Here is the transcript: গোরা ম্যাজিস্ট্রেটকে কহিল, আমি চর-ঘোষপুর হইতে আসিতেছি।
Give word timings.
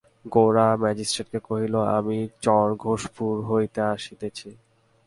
গোরা 0.25 0.67
ম্যাজিস্ট্রেটকে 0.77 1.39
কহিল, 1.39 1.75
আমি 1.97 2.17
চর-ঘোষপুর 2.41 3.33
হইতে 3.45 3.79
আসিতেছি। 3.87 4.49